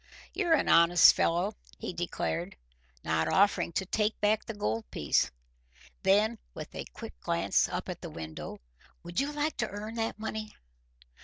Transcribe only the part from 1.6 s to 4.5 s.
he declared, not offering to take back